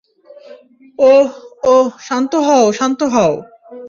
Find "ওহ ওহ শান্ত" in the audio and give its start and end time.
0.99-2.33